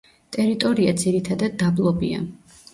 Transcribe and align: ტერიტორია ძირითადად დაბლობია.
ტერიტორია 0.37 0.95
ძირითადად 1.05 1.63
დაბლობია. 1.63 2.27